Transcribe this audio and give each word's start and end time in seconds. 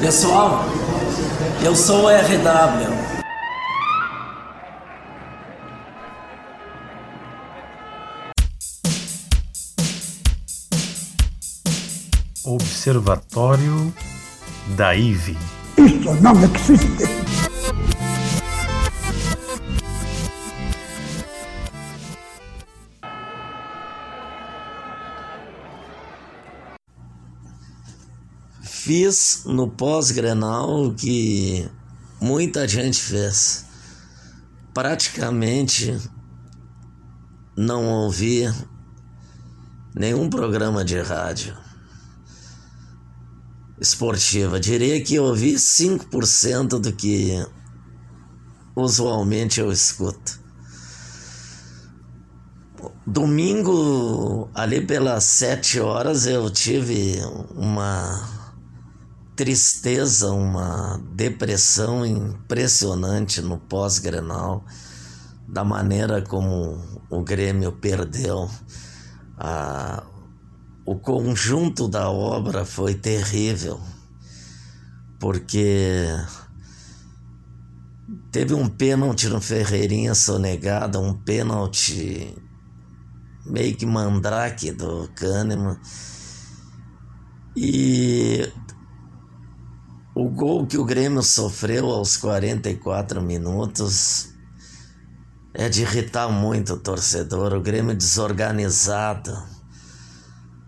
Pessoal, 0.00 0.64
eu 1.62 1.76
sou 1.76 2.04
o 2.04 2.08
RW. 2.08 2.88
Observatório 12.44 13.92
da 14.68 14.94
IVE. 14.96 15.36
Isso 15.76 16.14
não 16.22 16.32
existe. 16.44 17.19
Fiz 28.90 29.44
no 29.44 29.70
pós-grenal 29.70 30.86
o 30.86 30.92
que 30.92 31.70
muita 32.20 32.66
gente 32.66 33.00
fez. 33.00 33.64
Praticamente 34.74 35.96
não 37.56 37.86
ouvi 37.86 38.52
nenhum 39.94 40.28
programa 40.28 40.84
de 40.84 41.00
rádio 41.00 41.56
esportiva. 43.80 44.58
Diria 44.58 45.00
que 45.04 45.20
ouvi 45.20 45.54
5% 45.54 46.80
do 46.80 46.92
que 46.92 47.46
usualmente 48.74 49.60
eu 49.60 49.70
escuto. 49.70 50.40
Domingo, 53.06 54.50
ali 54.52 54.84
pelas 54.84 55.22
sete 55.22 55.78
horas, 55.78 56.26
eu 56.26 56.50
tive 56.50 57.20
uma 57.54 58.39
tristeza, 59.40 60.30
uma 60.32 61.00
depressão 61.14 62.04
impressionante 62.04 63.40
no 63.40 63.56
pós-grenal, 63.56 64.62
da 65.48 65.64
maneira 65.64 66.20
como 66.20 66.78
o 67.08 67.22
Grêmio 67.22 67.72
perdeu. 67.72 68.50
A, 69.38 70.04
o 70.84 70.94
conjunto 70.94 71.88
da 71.88 72.10
obra 72.10 72.66
foi 72.66 72.92
terrível, 72.92 73.80
porque 75.18 76.04
teve 78.30 78.52
um 78.52 78.68
pênalti 78.68 79.26
no 79.26 79.40
Ferreirinha 79.40 80.14
sonegado, 80.14 81.00
um 81.00 81.14
pênalti 81.14 82.36
meio 83.46 83.74
que 83.74 83.86
mandrake 83.86 84.70
do 84.70 85.08
Kahneman. 85.14 85.78
E 87.56 88.46
o 90.14 90.28
gol 90.28 90.66
que 90.66 90.76
o 90.76 90.84
Grêmio 90.84 91.22
sofreu 91.22 91.86
aos 91.86 92.16
44 92.16 93.22
minutos 93.22 94.28
é 95.54 95.68
de 95.68 95.82
irritar 95.82 96.28
muito 96.28 96.74
o 96.74 96.78
torcedor. 96.78 97.52
O 97.54 97.60
Grêmio 97.60 97.94
desorganizado, 97.94 99.36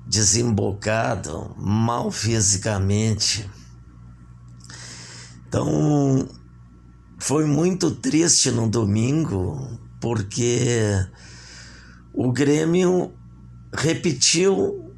desembocado, 0.06 1.54
mal 1.56 2.10
fisicamente. 2.10 3.48
Então, 5.48 6.28
foi 7.18 7.44
muito 7.44 7.90
triste 7.90 8.50
no 8.50 8.68
domingo, 8.68 9.78
porque 10.00 11.04
o 12.12 12.32
Grêmio 12.32 13.12
repetiu 13.72 14.91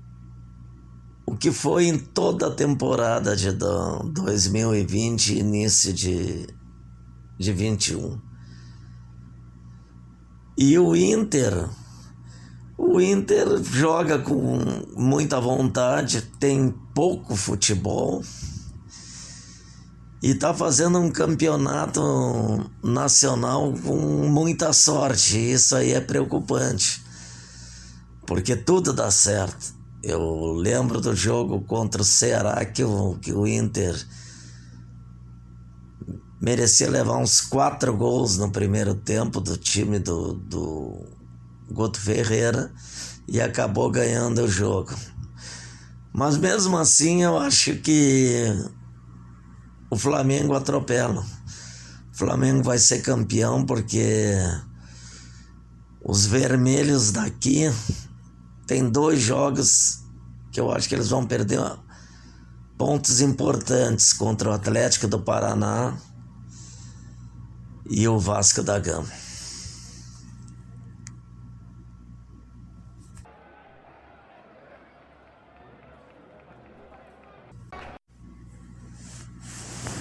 o 1.26 1.36
que 1.36 1.50
foi 1.50 1.86
em 1.86 1.98
toda 1.98 2.48
a 2.48 2.54
temporada 2.54 3.34
de 3.34 3.50
2020 3.52 5.28
e 5.30 5.38
início 5.38 5.92
de, 5.92 6.46
de 7.38 7.52
21. 7.52 8.20
E 10.56 10.78
o 10.78 10.94
Inter, 10.94 11.68
o 12.78 13.00
Inter 13.00 13.62
joga 13.64 14.18
com 14.18 14.58
muita 14.96 15.40
vontade, 15.40 16.22
tem 16.38 16.72
pouco 16.94 17.34
futebol 17.34 18.22
e 20.22 20.30
está 20.30 20.54
fazendo 20.54 20.98
um 20.98 21.10
campeonato 21.10 22.00
nacional 22.82 23.74
com 23.84 23.96
muita 24.28 24.72
sorte. 24.72 25.36
Isso 25.36 25.74
aí 25.76 25.92
é 25.92 26.00
preocupante, 26.00 27.04
porque 28.26 28.54
tudo 28.56 28.92
dá 28.92 29.10
certo. 29.10 29.83
Eu 30.06 30.52
lembro 30.52 31.00
do 31.00 31.16
jogo 31.16 31.62
contra 31.62 32.02
o 32.02 32.04
Ceará 32.04 32.62
que 32.66 32.84
o, 32.84 33.16
que 33.22 33.32
o 33.32 33.46
Inter 33.46 33.96
merecia 36.38 36.90
levar 36.90 37.16
uns 37.16 37.40
quatro 37.40 37.96
gols 37.96 38.36
no 38.36 38.52
primeiro 38.52 38.94
tempo 38.94 39.40
do 39.40 39.56
time 39.56 39.98
do, 39.98 40.34
do 40.34 41.06
Guto 41.70 41.98
Ferreira 41.98 42.70
e 43.26 43.40
acabou 43.40 43.90
ganhando 43.90 44.42
o 44.42 44.48
jogo. 44.48 44.94
Mas 46.12 46.36
mesmo 46.36 46.76
assim 46.76 47.22
eu 47.22 47.38
acho 47.38 47.76
que 47.76 48.44
o 49.88 49.96
Flamengo 49.96 50.54
atropela. 50.54 51.24
O 52.12 52.18
Flamengo 52.18 52.62
vai 52.62 52.76
ser 52.76 53.00
campeão 53.00 53.64
porque 53.64 54.34
os 56.04 56.26
vermelhos 56.26 57.10
daqui 57.10 57.72
tem 58.66 58.88
dois 58.88 59.20
jogos 59.20 60.02
que 60.52 60.60
eu 60.60 60.70
acho 60.70 60.88
que 60.88 60.94
eles 60.94 61.08
vão 61.08 61.26
perder 61.26 61.60
pontos 62.78 63.20
importantes 63.20 64.12
contra 64.12 64.50
o 64.50 64.52
Atlético 64.52 65.06
do 65.06 65.20
Paraná 65.20 65.96
e 67.88 68.06
o 68.08 68.18
Vasco 68.18 68.62
da 68.62 68.78
Gama. 68.78 69.08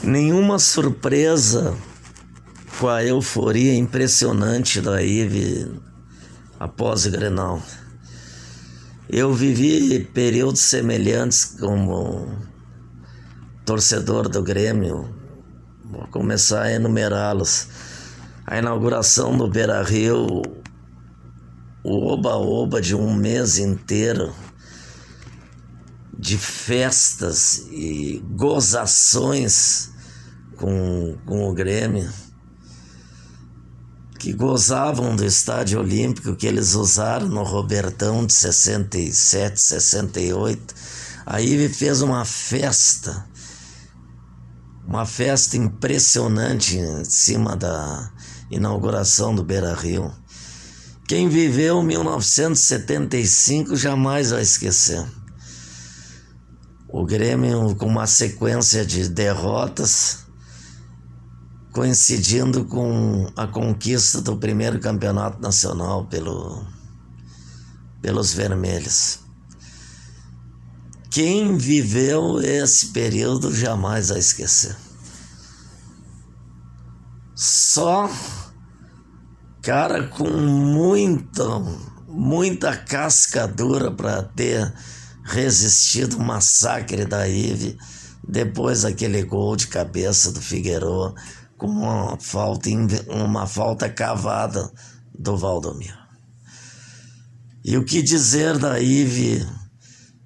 Nenhuma 0.03 0.59
surpresa 0.59 1.77
com 2.77 2.89
a 2.89 3.01
euforia 3.01 3.73
impressionante 3.73 4.81
da 4.81 5.01
Ive 5.01 5.79
após 6.59 7.05
o 7.05 7.11
Grenal. 7.11 7.61
Eu 9.15 9.31
vivi 9.31 9.99
períodos 10.05 10.61
semelhantes 10.61 11.45
como 11.59 12.35
torcedor 13.63 14.27
do 14.27 14.41
Grêmio. 14.41 15.07
Vou 15.85 16.07
começar 16.07 16.63
a 16.63 16.71
enumerá-los. 16.71 17.67
A 18.43 18.57
inauguração 18.57 19.37
do 19.37 19.47
Beira 19.47 19.83
Rio, 19.83 20.41
o 21.83 22.07
oba-oba 22.07 22.81
de 22.81 22.95
um 22.95 23.13
mês 23.13 23.59
inteiro 23.59 24.33
de 26.17 26.35
festas 26.35 27.67
e 27.69 28.19
gozações 28.31 29.91
com, 30.57 31.19
com 31.23 31.47
o 31.47 31.53
Grêmio 31.53 32.11
que 34.23 34.31
gozavam 34.31 35.17
do 35.17 35.25
estádio 35.25 35.81
olímpico 35.81 36.33
que 36.33 36.47
eles 36.47 36.75
usaram 36.75 37.27
no 37.27 37.43
Robertão 37.43 38.25
de 38.25 38.31
67, 38.31 39.59
68. 39.59 40.73
Aí 41.25 41.67
fez 41.67 42.01
uma 42.01 42.23
festa, 42.23 43.27
uma 44.87 45.05
festa 45.05 45.57
impressionante 45.57 46.77
em 46.77 47.03
cima 47.03 47.57
da 47.57 48.13
inauguração 48.49 49.35
do 49.35 49.43
Beira 49.43 49.73
Rio. 49.73 50.09
Quem 51.05 51.27
viveu 51.27 51.83
1975 51.83 53.75
jamais 53.75 54.31
vai 54.31 54.41
esquecer. 54.41 55.05
O 56.87 57.03
Grêmio 57.03 57.75
com 57.75 57.87
uma 57.87 58.07
sequência 58.07 58.85
de 58.85 59.09
derrotas 59.09 60.22
coincidindo 61.73 62.65
com 62.65 63.27
a 63.35 63.47
conquista 63.47 64.21
do 64.21 64.37
primeiro 64.37 64.79
campeonato 64.79 65.41
nacional 65.41 66.05
pelo, 66.05 66.63
pelos 67.99 68.31
vermelhos. 68.31 69.19
Quem 71.09 71.57
viveu 71.57 72.39
esse 72.39 72.87
período 72.87 73.53
jamais 73.53 74.09
vai 74.09 74.19
esquecer. 74.19 74.75
Só 77.35 78.07
cara 79.63 80.07
com 80.07 80.29
muita, 80.29 81.43
muita 82.07 82.77
casca 82.77 83.47
dura 83.47 83.91
para 83.91 84.21
ter 84.21 84.71
resistido 85.23 86.17
o 86.17 86.23
massacre 86.23 87.05
da 87.05 87.27
Ive 87.27 87.77
depois 88.27 88.83
daquele 88.83 89.23
gol 89.23 89.55
de 89.55 89.67
cabeça 89.67 90.31
do 90.31 90.41
Figueiredo 90.41 91.15
com 91.63 91.69
uma 91.69 92.17
falta, 92.19 92.69
uma 93.07 93.47
falta 93.47 93.89
cavada 93.89 94.69
do 95.17 95.37
Valdomiro. 95.37 95.97
E 97.63 97.77
o 97.77 97.85
que 97.85 98.01
dizer 98.01 98.57
da 98.57 98.81
Ive 98.81 99.47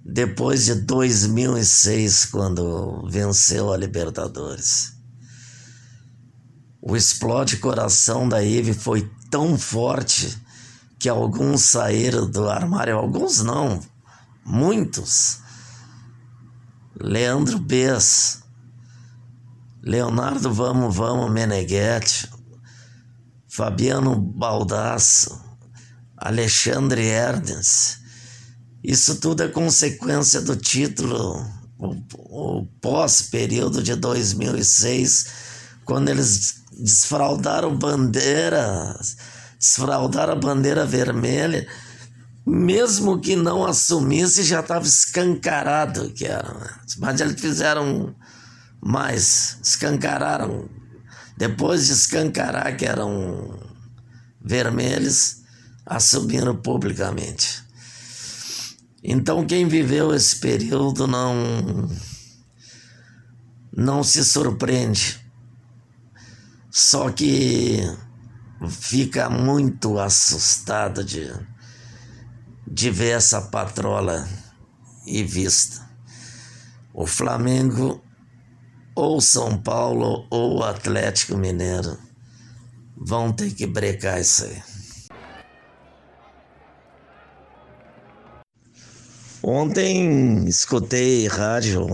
depois 0.04 0.66
de 0.66 0.74
2006, 0.74 2.26
quando 2.26 3.08
venceu 3.08 3.72
a 3.72 3.78
Libertadores? 3.78 4.94
O 6.82 6.96
explode 6.96 7.58
coração 7.58 8.28
da 8.28 8.44
Ive 8.44 8.74
foi 8.74 9.08
tão 9.30 9.60
forte 9.60 10.36
que 10.98 11.08
alguns 11.08 11.62
saíram 11.66 12.28
do 12.28 12.50
armário, 12.50 12.98
alguns 12.98 13.44
não, 13.44 13.80
muitos. 14.44 15.38
Leandro 17.00 17.60
Bess, 17.60 18.42
Leonardo 19.82 20.52
Vamos 20.54 20.96
Vamos 20.96 21.32
Meneghetti, 21.32 22.30
Fabiano 23.48 24.16
Baldasso, 24.16 25.40
Alexandre 26.18 27.06
Erdens. 27.06 28.00
Isso 28.84 29.16
tudo 29.16 29.44
é 29.44 29.48
consequência 29.48 30.42
do 30.42 30.56
título, 30.56 31.46
o, 31.78 31.96
o 32.60 32.66
pós-período 32.82 33.82
de 33.82 33.96
2006, 33.96 35.28
quando 35.86 36.10
eles 36.10 36.62
desfraldaram 36.72 37.78
bandeiras, 37.78 39.18
desfraldaram 39.60 40.34
a 40.34 40.36
bandeira 40.36 40.86
vermelha, 40.86 41.68
mesmo 42.46 43.20
que 43.20 43.36
não 43.36 43.66
assumisse, 43.66 44.44
já 44.44 44.62
estava 44.62 44.86
escancarado 44.86 46.12
que 46.14 46.26
era. 46.26 46.54
Né? 46.54 46.70
Mas 47.00 47.20
eles 47.20 47.40
fizeram 47.40 48.16
mais, 48.82 49.58
escancararam. 49.62 50.70
Depois 51.38 51.88
de 51.88 51.94
escancarar 51.94 52.76
que 52.76 52.86
eram 52.86 53.60
vermelhos, 54.42 55.44
assumiram 55.86 56.56
publicamente. 56.56 57.64
Então 59.04 59.46
quem 59.46 59.68
viveu 59.68 60.14
esse 60.14 60.36
período 60.38 61.08
não 61.08 61.88
não 63.76 64.04
se 64.04 64.26
surpreende. 64.26 65.24
Só 66.72 67.12
que 67.12 67.80
fica 68.70 69.30
muito 69.30 70.00
assustado 70.00 71.04
de, 71.04 71.32
de 72.66 72.90
ver 72.90 73.18
essa 73.18 73.42
patrola 73.42 74.28
e 75.06 75.24
vista. 75.24 75.88
O 76.94 77.06
Flamengo, 77.06 78.04
ou 78.98 79.22
São 79.22 79.56
Paulo, 79.56 80.26
ou 80.32 80.64
Atlético 80.64 81.38
Mineiro 81.38 82.00
vão 82.98 83.32
ter 83.32 83.54
que 83.54 83.68
brecar 83.68 84.20
isso 84.20 84.44
aí. 84.44 84.64
Ontem 89.44 90.46
escutei 90.48 91.28
rádio 91.28 91.86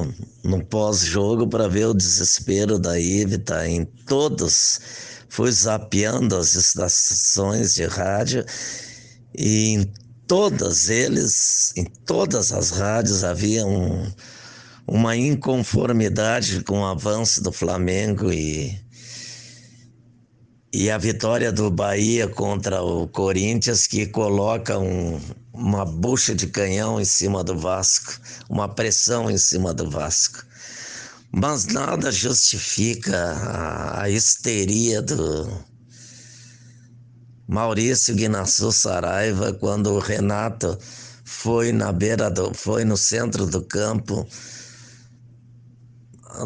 no 0.45 0.63
pós-jogo 0.63 1.45
para 1.45 1.67
ver 1.67 1.87
o 1.87 1.93
desespero 1.93 2.79
da 2.79 2.97
Ivita 2.97 3.67
em 3.67 3.83
todos. 3.83 4.79
Fui 5.27 5.51
zapeando 5.51 6.37
as 6.37 6.55
estações 6.55 7.73
de 7.73 7.83
rádio 7.83 8.45
e 9.37 9.73
em 9.73 9.93
todas 10.25 10.89
eles, 10.89 11.73
em 11.75 11.83
todas 11.83 12.53
as 12.53 12.69
rádios 12.69 13.25
havia 13.25 13.65
um, 13.65 14.09
uma 14.87 15.15
inconformidade 15.15 16.63
com 16.63 16.81
o 16.81 16.85
avanço 16.85 17.41
do 17.41 17.51
Flamengo 17.51 18.31
e, 18.31 18.77
e 20.73 20.89
a 20.89 20.97
vitória 20.97 21.51
do 21.51 21.71
Bahia 21.71 22.27
contra 22.27 22.81
o 22.81 23.07
Corinthians 23.07 23.87
que 23.87 24.05
coloca 24.05 24.77
um, 24.77 25.19
uma 25.53 25.85
bucha 25.85 26.35
de 26.35 26.47
canhão 26.47 26.99
em 26.99 27.05
cima 27.05 27.43
do 27.43 27.57
Vasco, 27.57 28.19
uma 28.49 28.67
pressão 28.67 29.29
em 29.29 29.37
cima 29.37 29.73
do 29.73 29.89
Vasco. 29.89 30.43
Mas 31.31 31.65
nada 31.65 32.11
justifica 32.11 33.17
a, 33.17 34.03
a 34.03 34.09
histeria 34.09 35.01
do 35.01 35.49
Maurício 37.47 38.15
Guinaçu 38.15 38.71
Saraiva 38.71 39.53
quando 39.53 39.91
o 39.91 39.99
Renato 39.99 40.77
foi 41.23 41.71
na 41.71 41.91
beira 41.91 42.29
do, 42.29 42.53
foi 42.53 42.85
no 42.85 42.95
centro 42.95 43.45
do 43.45 43.61
campo, 43.61 44.27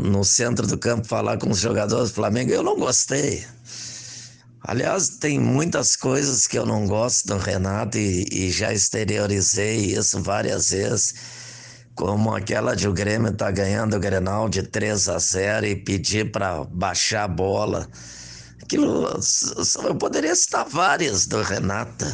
no 0.02 0.24
centro 0.24 0.68
do 0.68 0.78
campo 0.78 1.08
falar 1.08 1.38
com 1.38 1.50
os 1.50 1.60
jogadores 1.60 2.10
do 2.10 2.16
Flamengo. 2.16 2.52
Eu 2.52 2.64
não 2.64 2.78
gostei. 2.78 3.46
Aliás, 4.64 5.10
tem 5.10 5.40
muitas 5.40 5.96
coisas 5.96 6.46
que 6.46 6.58
eu 6.58 6.66
não 6.66 6.88
gosto 6.88 7.28
do 7.28 7.38
Renato 7.38 7.98
e, 7.98 8.28
e 8.32 8.52
já 8.52 8.74
exteriorizei 8.74 9.78
isso 9.78 10.22
várias 10.22 10.72
vezes, 10.72 11.14
como 11.96 12.36
aquela 12.36 12.76
de 12.76 12.88
o 12.88 12.94
Grêmio 12.94 13.32
tá 13.32 13.50
ganhando 13.50 13.96
o 13.96 14.00
Grenal 14.00 14.50
de 14.50 14.64
3 14.64 15.08
a 15.10 15.20
0 15.20 15.66
e 15.68 15.76
pedir 15.76 16.32
para 16.32 16.66
baixar 16.66 17.24
a 17.24 17.28
bola. 17.28 17.88
Aquilo, 18.62 19.08
eu 19.86 19.96
poderia 19.96 20.36
citar 20.36 20.68
várias 20.68 21.26
do 21.26 21.42
Renato 21.42 22.06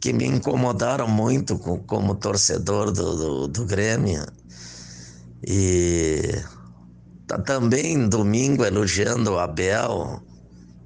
que 0.00 0.14
me 0.14 0.24
incomodaram 0.24 1.06
muito 1.06 1.58
como 1.58 2.14
torcedor 2.14 2.90
do, 2.90 3.16
do, 3.16 3.48
do 3.48 3.66
Grêmio. 3.66 4.24
E 5.46 6.42
também 7.38 8.08
domingo 8.08 8.64
elogiando 8.64 9.32
o 9.32 9.38
Abel 9.38 10.22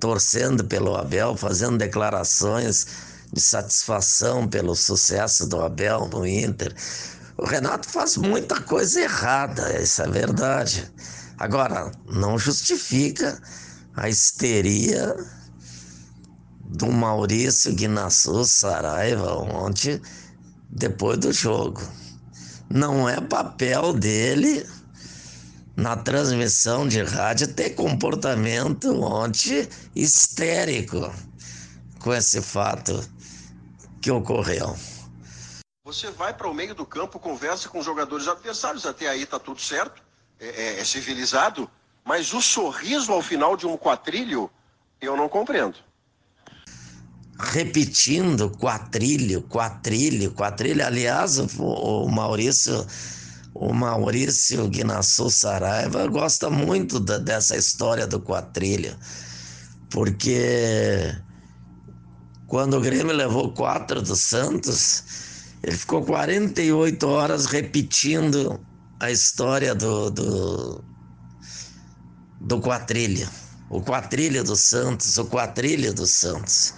torcendo 0.05 0.65
pelo 0.65 0.95
Abel, 0.95 1.35
fazendo 1.35 1.79
declarações 1.79 2.87
de 3.33 3.41
satisfação 3.41 4.47
pelo 4.47 4.77
sucesso 4.77 5.49
do 5.49 5.61
Abel 5.63 6.09
no 6.13 6.27
Inter. 6.27 6.75
O 7.39 7.47
Renato 7.47 7.89
faz 7.89 8.19
muita 8.19 8.61
coisa 8.61 9.01
errada, 9.01 9.81
isso 9.81 10.03
é 10.03 10.09
verdade. 10.09 10.93
Agora, 11.39 11.91
não 12.07 12.39
justifica 12.39 13.41
a 13.97 14.07
histeria 14.09 15.17
do 16.67 16.93
Maurício 16.93 17.75
Guinaçu 17.75 18.45
Saraiva 18.45 19.39
ontem, 19.39 19.99
depois 20.69 21.19
do 21.19 21.33
jogo. 21.33 21.81
Não 22.69 23.09
é 23.09 23.21
papel 23.23 23.95
dele 23.95 24.67
na 25.77 25.97
transmissão 25.97 26.87
de 26.87 27.03
rádio 27.03 27.53
ter 27.53 27.71
comportamento 27.71 29.03
ontem 29.03 29.69
histérico 29.95 31.13
com 31.99 32.15
esse 32.15 32.41
fato 32.41 33.09
que 34.01 34.11
ocorreu. 34.11 34.77
Você 35.85 36.11
vai 36.11 36.33
para 36.33 36.49
o 36.49 36.55
meio 36.55 36.75
do 36.75 36.87
campo, 36.87 37.19
conversa 37.19 37.69
com 37.69 37.79
os 37.79 37.85
jogadores 37.85 38.29
adversários, 38.29 38.87
até 38.87 39.09
aí 39.09 39.27
tá 39.27 39.39
tudo 39.39 39.61
certo, 39.61 40.03
é, 40.39 40.47
é, 40.47 40.81
é 40.81 40.85
civilizado, 40.85 41.69
mas 42.05 42.33
o 42.33 42.41
sorriso 42.41 43.13
ao 43.13 43.23
final 43.23 43.57
de 43.57 43.67
um 43.67 43.77
quatrilho, 43.77 44.51
eu 45.01 45.17
não 45.17 45.29
compreendo. 45.29 45.77
Repetindo 47.39 48.49
quatrilho, 48.51 49.43
quatrilho, 49.43 50.31
quatrilho. 50.33 50.87
Aliás, 50.87 51.39
o, 51.39 51.47
o 51.59 52.09
Maurício 52.09 52.87
o 53.55 53.73
Maurício 53.73 54.69
Guinaçu 54.69 55.31
Saraiva 55.31 56.07
gosta 56.09 56.51
muito 56.51 56.99
da, 56.99 57.19
dessa 57.19 57.57
história 57.57 58.07
do 58.07 58.19
quatrilha, 58.19 58.99
porque 59.91 61.15
quando 62.49 62.77
o 62.77 62.81
Grêmio 62.81 63.15
levou 63.15 63.53
quatro 63.53 64.03
do 64.03 64.17
Santos, 64.17 65.05
ele 65.63 65.77
ficou 65.77 66.05
48 66.05 67.07
horas 67.07 67.47
repetindo 67.47 68.61
a 69.01 69.11
história 69.11 69.75
do, 69.75 70.11
do, 70.11 70.85
do 72.41 72.61
quatrilha. 72.61 73.31
O 73.71 73.81
quatrilha 73.81 74.45
do 74.45 74.57
Santos, 74.57 75.17
o 75.17 75.25
quatrilha 75.25 75.93
do 75.93 76.07
Santos. 76.07 76.75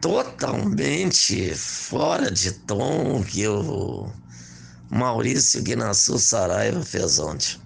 Totalmente 0.00 1.54
fora 1.54 2.30
de 2.30 2.52
tom 2.52 3.22
que 3.22 3.46
o 3.46 4.10
Maurício 4.90 5.62
Guinaçu 5.62 6.18
Saraiva 6.18 6.82
fez 6.82 7.20
ontem. 7.20 7.60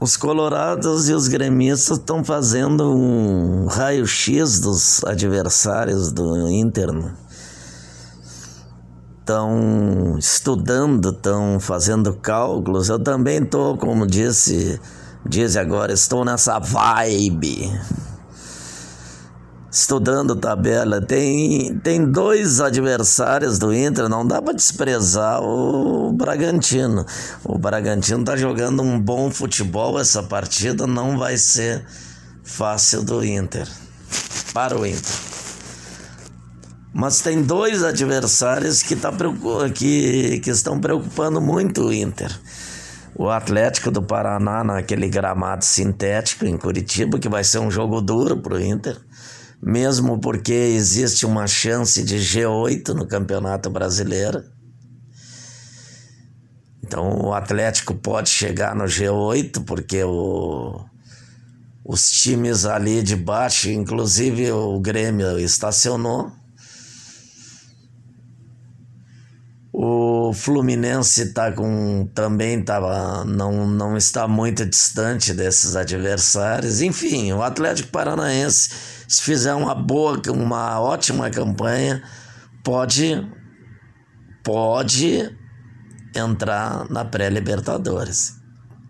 Os 0.00 0.16
colorados 0.16 1.10
e 1.10 1.12
os 1.12 1.28
gremistas 1.28 1.98
estão 1.98 2.24
fazendo 2.24 2.90
um 2.96 3.66
raio-x 3.66 4.58
dos 4.58 5.04
adversários 5.04 6.10
do 6.10 6.48
Inter. 6.48 6.88
Estão 9.18 10.16
estudando, 10.18 11.10
estão 11.10 11.60
fazendo 11.60 12.14
cálculos. 12.14 12.88
Eu 12.88 12.98
também 12.98 13.42
estou, 13.42 13.76
como 13.76 14.06
disse, 14.06 14.80
disse 15.28 15.58
agora, 15.58 15.92
estou 15.92 16.24
nessa 16.24 16.58
vibe 16.58 17.70
estudando 19.70 20.34
tabela, 20.34 21.00
tem, 21.00 21.78
tem 21.78 22.04
dois 22.04 22.60
adversários 22.60 23.58
do 23.58 23.72
Inter, 23.72 24.08
não 24.08 24.26
dá 24.26 24.42
para 24.42 24.52
desprezar 24.52 25.40
o 25.42 26.12
Bragantino. 26.12 27.06
O 27.44 27.56
Bragantino 27.56 28.24
tá 28.24 28.36
jogando 28.36 28.82
um 28.82 28.98
bom 28.98 29.30
futebol, 29.30 29.98
essa 30.00 30.22
partida 30.22 30.86
não 30.86 31.16
vai 31.16 31.36
ser 31.36 31.84
fácil 32.42 33.04
do 33.04 33.24
Inter, 33.24 33.68
para 34.52 34.76
o 34.76 34.84
Inter. 34.84 35.14
Mas 36.92 37.20
tem 37.20 37.40
dois 37.40 37.84
adversários 37.84 38.82
que, 38.82 38.96
tá, 38.96 39.12
que, 39.72 40.40
que 40.40 40.50
estão 40.50 40.80
preocupando 40.80 41.40
muito 41.40 41.84
o 41.84 41.92
Inter. 41.92 42.36
O 43.14 43.28
Atlético 43.28 43.92
do 43.92 44.02
Paraná 44.02 44.64
naquele 44.64 45.08
gramado 45.08 45.64
sintético 45.64 46.44
em 46.46 46.56
Curitiba, 46.56 47.18
que 47.20 47.28
vai 47.28 47.44
ser 47.44 47.60
um 47.60 47.70
jogo 47.70 48.00
duro 48.00 48.38
para 48.38 48.54
o 48.54 48.60
Inter 48.60 48.96
mesmo 49.62 50.18
porque 50.18 50.52
existe 50.52 51.26
uma 51.26 51.46
chance 51.46 52.02
de 52.02 52.16
G8 52.16 52.88
no 52.94 53.06
Campeonato 53.06 53.68
Brasileiro. 53.68 54.42
Então 56.82 57.26
o 57.26 57.32
Atlético 57.32 57.94
pode 57.94 58.30
chegar 58.30 58.74
no 58.74 58.84
G8, 58.84 59.64
porque 59.64 60.02
o, 60.02 60.84
os 61.84 62.10
times 62.10 62.64
ali 62.64 63.02
de 63.02 63.14
baixo, 63.14 63.70
inclusive 63.70 64.50
o 64.50 64.80
Grêmio, 64.80 65.38
estacionou. 65.38 66.32
O 69.72 70.32
Fluminense 70.32 71.32
tá 71.32 71.52
com 71.52 72.08
também 72.12 72.62
tava, 72.62 73.24
não, 73.24 73.66
não 73.66 73.96
está 73.96 74.26
muito 74.26 74.66
distante 74.66 75.32
desses 75.32 75.76
adversários. 75.76 76.80
Enfim, 76.80 77.32
o 77.32 77.42
Atlético 77.42 77.88
Paranaense, 77.90 78.70
se 79.10 79.22
fizer 79.22 79.54
uma 79.54 79.74
boa, 79.74 80.22
uma 80.28 80.80
ótima 80.80 81.28
campanha, 81.30 82.00
pode 82.62 83.28
pode 84.44 85.36
entrar 86.14 86.88
na 86.88 87.04
pré-Libertadores 87.04 88.36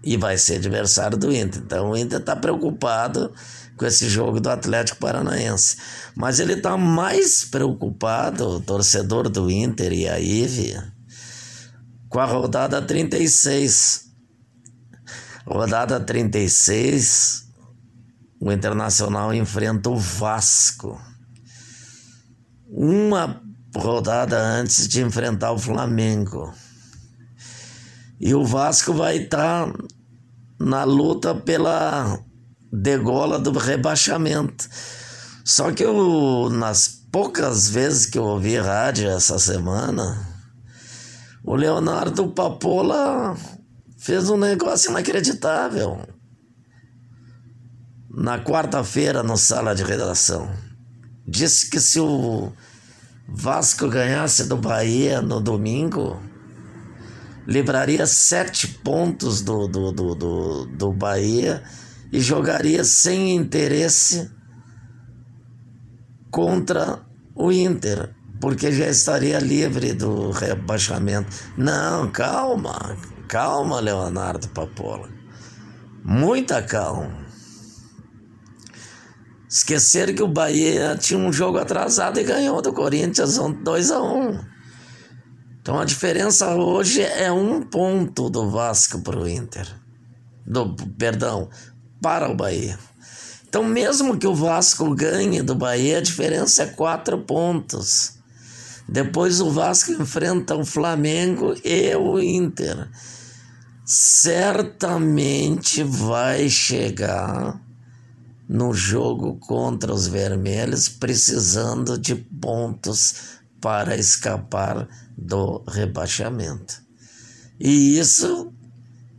e 0.04 0.18
vai 0.18 0.36
ser 0.36 0.56
adversário 0.56 1.16
do 1.16 1.32
Inter. 1.32 1.62
Então 1.62 1.90
o 1.90 1.96
Inter 1.96 2.20
está 2.20 2.36
preocupado 2.36 3.32
com 3.78 3.86
esse 3.86 4.10
jogo 4.10 4.40
do 4.40 4.50
Atlético 4.50 4.98
Paranaense. 4.98 5.78
Mas 6.14 6.38
ele 6.38 6.52
está 6.52 6.76
mais 6.76 7.46
preocupado, 7.46 8.46
o 8.46 8.60
torcedor 8.60 9.26
do 9.30 9.50
Inter 9.50 9.90
e 9.90 10.06
a 10.06 10.20
Ive, 10.20 10.76
com 12.10 12.20
a 12.20 12.26
rodada 12.26 12.82
36. 12.82 14.10
Rodada 15.46 15.98
36, 15.98 17.49
o 18.40 18.50
Internacional 18.50 19.34
enfrenta 19.34 19.90
o 19.90 19.96
Vasco. 19.96 20.98
Uma 22.66 23.42
rodada 23.76 24.38
antes 24.38 24.88
de 24.88 25.02
enfrentar 25.02 25.52
o 25.52 25.58
Flamengo. 25.58 26.52
E 28.18 28.34
o 28.34 28.44
Vasco 28.44 28.94
vai 28.94 29.18
estar 29.18 29.70
tá 29.70 29.78
na 30.58 30.84
luta 30.84 31.34
pela 31.34 32.18
degola 32.72 33.38
do 33.38 33.52
rebaixamento. 33.52 34.68
Só 35.44 35.70
que 35.72 35.84
eu, 35.84 36.48
nas 36.50 36.88
poucas 37.10 37.68
vezes 37.68 38.06
que 38.06 38.18
eu 38.18 38.24
ouvi 38.24 38.56
rádio 38.56 39.10
essa 39.10 39.38
semana, 39.38 40.28
o 41.44 41.54
Leonardo 41.56 42.28
Papola 42.28 43.36
fez 43.98 44.30
um 44.30 44.36
negócio 44.36 44.90
inacreditável. 44.90 46.06
Na 48.12 48.42
quarta-feira, 48.42 49.22
no 49.22 49.36
sala 49.36 49.72
de 49.72 49.84
redação, 49.84 50.50
disse 51.24 51.70
que 51.70 51.78
se 51.78 52.00
o 52.00 52.52
Vasco 53.28 53.88
ganhasse 53.88 54.48
do 54.48 54.56
Bahia 54.56 55.22
no 55.22 55.40
domingo, 55.40 56.20
livraria 57.46 58.04
sete 58.06 58.66
pontos 58.66 59.42
do, 59.42 59.68
do, 59.68 59.92
do, 59.92 60.14
do, 60.16 60.66
do 60.66 60.92
Bahia 60.92 61.62
e 62.12 62.20
jogaria 62.20 62.82
sem 62.82 63.36
interesse 63.36 64.28
contra 66.32 67.06
o 67.32 67.52
Inter, 67.52 68.12
porque 68.40 68.72
já 68.72 68.88
estaria 68.88 69.38
livre 69.38 69.92
do 69.92 70.32
rebaixamento. 70.32 71.30
Não, 71.56 72.10
calma, 72.10 72.96
calma, 73.28 73.78
Leonardo 73.78 74.48
Papola. 74.48 75.08
Muita 76.04 76.60
calma. 76.60 77.29
Esqueceram 79.50 80.14
que 80.14 80.22
o 80.22 80.28
Bahia 80.28 80.96
tinha 80.96 81.18
um 81.18 81.32
jogo 81.32 81.58
atrasado 81.58 82.20
e 82.20 82.22
ganhou 82.22 82.62
do 82.62 82.72
Corinthians 82.72 83.36
2 83.36 83.90
a 83.90 84.00
1 84.00 84.40
Então 85.60 85.80
a 85.80 85.84
diferença 85.84 86.54
hoje 86.54 87.02
é 87.02 87.32
um 87.32 87.60
ponto 87.60 88.30
do 88.30 88.48
Vasco 88.48 89.00
para 89.00 89.18
o 89.18 89.28
Inter. 89.28 89.66
Do, 90.46 90.76
perdão, 90.96 91.50
para 92.00 92.30
o 92.30 92.36
Bahia. 92.36 92.78
Então, 93.48 93.64
mesmo 93.64 94.16
que 94.16 94.26
o 94.28 94.34
Vasco 94.36 94.94
ganhe 94.94 95.42
do 95.42 95.56
Bahia, 95.56 95.98
a 95.98 96.02
diferença 96.02 96.62
é 96.62 96.66
quatro 96.66 97.18
pontos. 97.18 98.20
Depois 98.88 99.40
o 99.40 99.50
Vasco 99.50 99.90
enfrenta 99.90 100.54
o 100.54 100.64
Flamengo 100.64 101.56
e 101.64 101.92
o 101.96 102.20
Inter. 102.20 102.88
Certamente 103.84 105.82
vai 105.82 106.48
chegar 106.48 107.60
no 108.50 108.74
jogo 108.74 109.36
contra 109.36 109.94
os 109.94 110.08
vermelhos 110.08 110.88
precisando 110.88 111.96
de 111.96 112.16
pontos 112.16 113.38
para 113.60 113.94
escapar 113.94 114.88
do 115.16 115.62
rebaixamento. 115.68 116.82
E 117.60 117.96
isso 117.96 118.52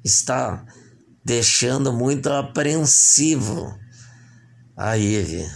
está 0.03 0.65
deixando 1.23 1.93
muito 1.93 2.29
apreensivo 2.29 3.73
a 4.75 4.97
Ive, 4.97 5.49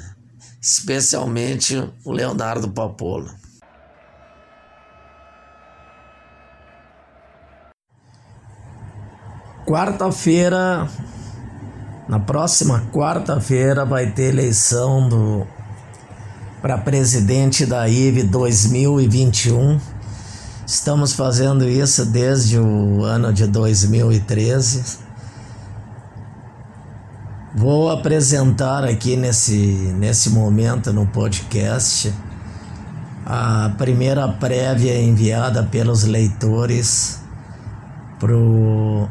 especialmente 0.62 1.76
o 2.06 2.14
Leonardo 2.14 2.72
Papola. 2.72 3.36
Quarta-feira, 9.68 10.88
na 12.08 12.20
próxima 12.20 12.84
quarta-feira, 12.94 13.86
vai 13.86 14.12
ter 14.12 14.30
eleição 14.30 15.08
do 15.10 15.48
para 16.62 16.78
presidente 16.78 17.66
da 17.66 17.88
IVE 17.88 18.24
2021. 18.24 19.80
Estamos 20.66 21.14
fazendo 21.14 21.70
isso 21.70 22.06
desde 22.06 22.58
o 22.58 23.04
ano 23.04 23.32
de 23.32 23.46
2013 23.46 25.06
Vou 27.58 27.90
apresentar 27.90 28.84
aqui 28.84 29.16
nesse, 29.16 29.56
nesse 29.98 30.30
momento 30.30 30.92
no 30.92 31.08
podcast 31.08 32.14
a 33.26 33.72
primeira 33.78 34.28
prévia 34.28 35.02
enviada 35.02 35.64
pelos 35.64 36.04
leitores 36.04 37.22
para 38.20 38.36
o 38.36 39.08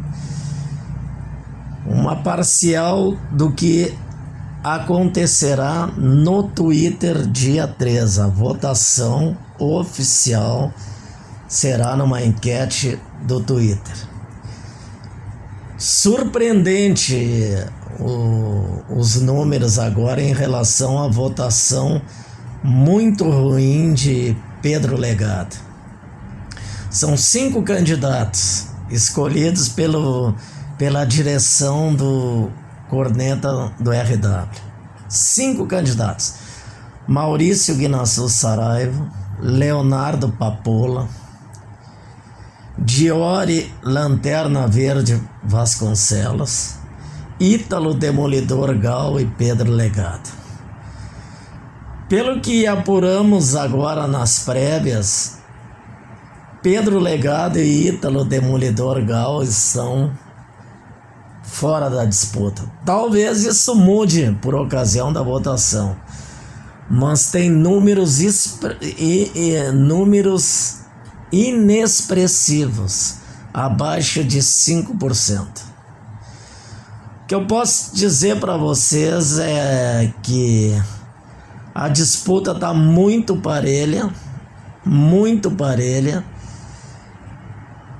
uma 1.86 2.16
parcial 2.16 3.16
do 3.30 3.50
que 3.50 3.92
acontecerá 4.62 5.88
no 5.96 6.44
Twitter 6.44 7.26
dia 7.26 7.66
3, 7.66 8.20
a 8.20 8.26
votação 8.28 9.36
oficial 9.58 10.72
será 11.48 11.96
numa 11.96 12.22
enquete 12.22 12.98
do 13.22 13.40
Twitter. 13.40 13.96
Surpreendente 15.76 17.56
o, 17.98 18.82
os 18.88 19.20
números 19.20 19.78
agora 19.78 20.22
em 20.22 20.32
relação 20.32 21.02
à 21.02 21.08
votação 21.08 22.00
muito 22.62 23.28
ruim 23.28 23.92
de 23.92 24.36
Pedro 24.62 24.96
Legado. 24.96 25.56
São 26.88 27.16
cinco 27.16 27.62
candidatos 27.62 28.68
escolhidos 28.88 29.68
pelo, 29.68 30.34
pela 30.78 31.04
direção 31.04 31.92
do 31.94 32.50
corneta 32.88 33.72
do 33.80 33.90
RW. 33.90 34.48
Cinco 35.08 35.66
candidatos. 35.66 36.34
Maurício 37.08 37.74
Guinaçu 37.74 38.28
Saraiva, 38.28 39.10
Leonardo 39.40 40.30
Papola, 40.30 41.08
Diori 42.78 43.74
Lanterna 43.82 44.68
Verde 44.68 45.20
Vasconcelos, 45.42 46.76
Ítalo 47.40 47.92
Demolidor 47.94 48.78
Gal 48.78 49.18
e 49.18 49.26
Pedro 49.26 49.72
Legado. 49.72 50.41
Pelo 52.12 52.42
que 52.42 52.66
apuramos 52.66 53.56
agora 53.56 54.06
nas 54.06 54.40
prévias, 54.40 55.38
Pedro 56.62 56.98
Legado 56.98 57.58
e 57.58 57.88
Ítalo 57.88 58.22
Demolidor 58.22 59.02
Gal 59.02 59.46
são 59.46 60.12
fora 61.42 61.88
da 61.88 62.04
disputa. 62.04 62.70
Talvez 62.84 63.44
isso 63.46 63.74
mude 63.74 64.38
por 64.42 64.54
ocasião 64.54 65.10
da 65.10 65.22
votação, 65.22 65.96
mas 66.90 67.30
tem 67.30 67.48
números, 67.48 68.20
e, 68.20 69.32
e, 69.34 69.72
números 69.72 70.80
inexpressivos, 71.32 73.20
abaixo 73.54 74.22
de 74.22 74.40
5%. 74.40 75.46
O 77.22 77.26
que 77.26 77.34
eu 77.34 77.46
posso 77.46 77.96
dizer 77.96 78.38
para 78.38 78.58
vocês 78.58 79.38
é 79.38 80.12
que 80.22 80.78
a 81.74 81.88
disputa 81.88 82.52
está 82.52 82.74
muito 82.74 83.36
parelha, 83.36 84.10
muito 84.84 85.50
parelha, 85.50 86.24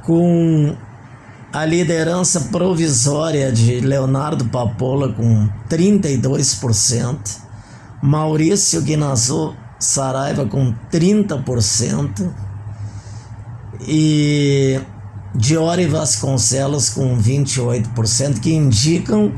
com 0.02 0.76
a 1.52 1.64
liderança 1.64 2.40
provisória 2.52 3.52
de 3.52 3.80
Leonardo 3.80 4.46
Papola 4.46 5.12
com 5.12 5.48
32%, 5.68 7.18
Maurício 8.02 8.82
Guinazzo 8.82 9.54
Saraiva 9.78 10.46
com 10.46 10.74
30% 10.90 12.30
e 13.86 14.80
Diori 15.34 15.86
Vasconcelos 15.86 16.90
com 16.90 17.18
28%, 17.18 18.40
que 18.40 18.52
indicam 18.52 19.32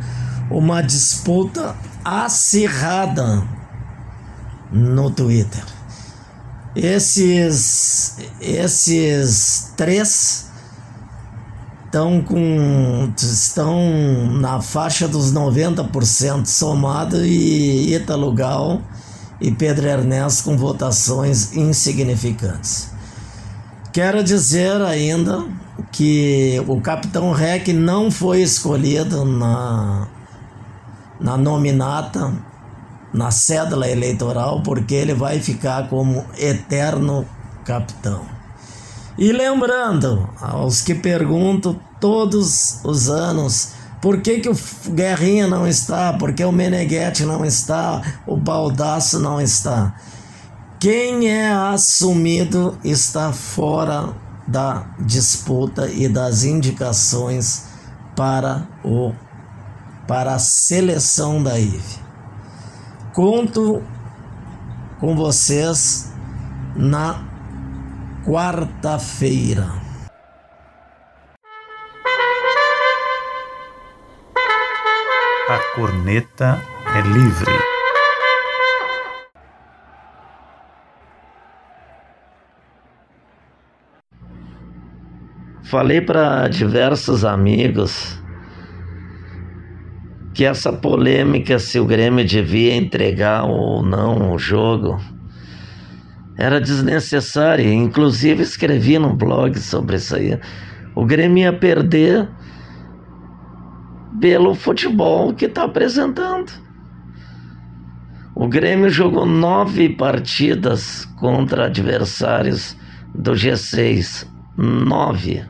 uma 0.50 0.82
disputa 0.82 1.74
acirrada 2.04 3.42
no 4.74 5.10
Twitter. 5.10 5.62
Esses, 6.74 8.16
esses 8.40 9.72
três 9.76 10.50
estão 11.84 12.20
com 12.20 13.12
estão 13.16 14.32
na 14.32 14.60
faixa 14.60 15.06
dos 15.06 15.32
90% 15.32 16.46
somado 16.46 17.24
e 17.24 17.94
Ítalo 17.94 18.32
Gal 18.32 18.82
e 19.40 19.52
Pedro 19.52 19.86
Ernesto 19.86 20.42
com 20.44 20.56
votações 20.56 21.54
insignificantes. 21.54 22.90
Quero 23.92 24.24
dizer 24.24 24.82
ainda 24.82 25.44
que 25.92 26.60
o 26.66 26.80
capitão 26.80 27.30
Rec 27.30 27.68
não 27.68 28.10
foi 28.10 28.42
escolhido 28.42 29.24
na, 29.24 30.08
na 31.20 31.36
nominata, 31.36 32.32
na 33.14 33.30
cédula 33.30 33.88
eleitoral, 33.88 34.60
porque 34.62 34.94
ele 34.94 35.14
vai 35.14 35.40
ficar 35.40 35.88
como 35.88 36.24
eterno 36.36 37.24
capitão. 37.64 38.26
E 39.16 39.30
lembrando 39.30 40.28
aos 40.40 40.82
que 40.82 40.94
perguntam 40.94 41.78
todos 42.00 42.80
os 42.84 43.08
anos 43.08 43.70
por 44.02 44.20
que, 44.20 44.40
que 44.40 44.48
o 44.48 44.56
Guerrinha 44.90 45.46
não 45.46 45.66
está, 45.66 46.12
por 46.12 46.34
que 46.34 46.44
o 46.44 46.52
Meneghetti 46.52 47.24
não 47.24 47.44
está, 47.44 48.02
o 48.26 48.36
Baldaço 48.36 49.20
não 49.20 49.40
está. 49.40 49.94
Quem 50.80 51.30
é 51.30 51.50
assumido 51.50 52.76
está 52.84 53.32
fora 53.32 54.12
da 54.46 54.84
disputa 54.98 55.88
e 55.88 56.08
das 56.08 56.44
indicações 56.44 57.64
para 58.14 58.68
o 58.84 59.12
para 60.06 60.34
a 60.34 60.38
seleção 60.38 61.42
da 61.42 61.58
IVE. 61.58 62.03
Conto 63.14 63.80
com 64.98 65.14
vocês 65.14 66.12
na 66.74 67.22
quarta-feira. 68.26 69.68
A 75.48 75.58
corneta 75.76 76.60
é 76.92 77.02
livre. 77.02 77.52
Falei 85.62 86.00
para 86.00 86.48
diversos 86.48 87.24
amigos 87.24 88.23
que 90.34 90.44
essa 90.44 90.72
polêmica 90.72 91.60
se 91.60 91.78
o 91.78 91.86
Grêmio 91.86 92.24
devia 92.24 92.74
entregar 92.74 93.44
ou 93.44 93.82
não 93.84 94.32
o 94.32 94.38
jogo 94.38 95.00
era 96.36 96.60
desnecessária. 96.60 97.72
Inclusive 97.72 98.42
escrevi 98.42 98.98
no 98.98 99.14
blog 99.14 99.56
sobre 99.58 99.96
isso 99.96 100.16
aí. 100.16 100.38
O 100.94 101.06
Grêmio 101.06 101.44
ia 101.44 101.52
perder 101.52 102.28
pelo 104.20 104.54
futebol 104.56 105.32
que 105.32 105.44
está 105.44 105.64
apresentando. 105.64 106.52
O 108.34 108.48
Grêmio 108.48 108.90
jogou 108.90 109.24
nove 109.24 109.88
partidas 109.90 111.04
contra 111.20 111.66
adversários 111.66 112.76
do 113.14 113.32
G6. 113.32 114.26
Nove. 114.56 115.44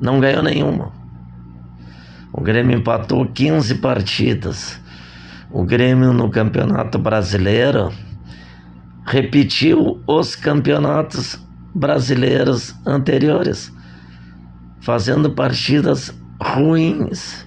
Não 0.00 0.20
ganhou 0.20 0.42
nenhuma. 0.42 0.99
O 2.32 2.40
Grêmio 2.40 2.78
empatou 2.78 3.26
15 3.26 3.76
partidas. 3.76 4.80
O 5.50 5.64
Grêmio 5.64 6.12
no 6.12 6.30
Campeonato 6.30 6.98
Brasileiro 6.98 7.92
repetiu 9.04 10.00
os 10.06 10.36
campeonatos 10.36 11.44
brasileiros 11.74 12.74
anteriores, 12.86 13.72
fazendo 14.80 15.32
partidas 15.32 16.16
ruins. 16.40 17.46